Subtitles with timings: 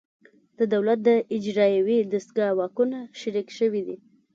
[0.57, 3.97] د دولت د اجرایوي دستگاه واکونه شریک شوي دي